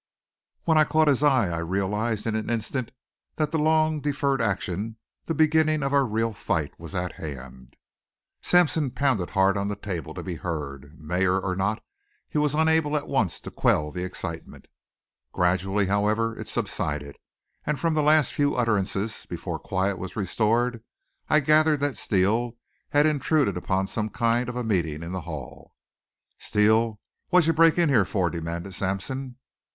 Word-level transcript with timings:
When 0.63 0.79
I 0.79 0.83
caught 0.83 1.07
his 1.09 1.21
eye 1.21 1.49
I 1.55 1.59
realized 1.59 2.25
in 2.25 2.35
an 2.35 2.49
instant 2.49 2.89
that 3.35 3.51
the 3.51 3.59
long 3.59 3.99
deferred 4.01 4.41
action, 4.41 4.97
the 5.27 5.35
beginning 5.35 5.83
of 5.83 5.93
our 5.93 6.07
real 6.07 6.33
fight 6.33 6.71
was 6.79 6.95
at 6.95 7.11
hand. 7.21 7.75
Sampson 8.41 8.89
pounded 8.89 9.29
hard 9.37 9.57
on 9.57 9.67
the 9.67 9.75
table 9.75 10.15
to 10.15 10.23
be 10.23 10.33
heard. 10.37 10.99
Mayor 10.99 11.39
or 11.39 11.55
not, 11.55 11.83
he 12.27 12.39
was 12.39 12.55
unable 12.55 12.97
at 12.97 13.07
once 13.07 13.39
to 13.41 13.51
quell 13.51 13.91
the 13.91 14.03
excitement. 14.03 14.67
Gradually, 15.33 15.85
however, 15.85 16.35
it 16.35 16.47
subsided 16.47 17.19
and 17.63 17.79
from 17.79 17.93
the 17.93 18.01
last 18.01 18.33
few 18.33 18.55
utterances 18.55 19.27
before 19.27 19.59
quiet 19.59 19.99
was 19.99 20.15
restored 20.15 20.83
I 21.29 21.41
gathered 21.41 21.79
that 21.81 21.95
Steele 21.95 22.57
had 22.89 23.05
intruded 23.05 23.55
upon 23.55 23.85
some 23.85 24.09
kind 24.09 24.49
of 24.49 24.55
a 24.55 24.63
meeting 24.63 25.03
in 25.03 25.11
the 25.11 25.21
hall. 25.21 25.75
"Steele, 26.39 26.99
what'd 27.29 27.45
you 27.45 27.53
break 27.53 27.77
in 27.77 27.89
here 27.89 28.03
for?" 28.03 28.31
demanded 28.31 28.73
Sampson. 28.73 29.35